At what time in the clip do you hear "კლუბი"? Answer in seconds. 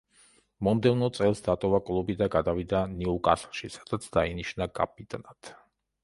1.89-2.15